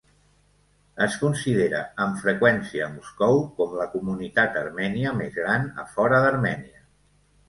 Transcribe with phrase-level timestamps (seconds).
[1.05, 6.83] Es considera amb freqüència a Moscou com la comunitat armènia més gran a fora d'Armènia.